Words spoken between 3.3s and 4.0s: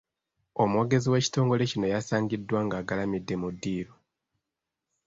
mu ddiiro.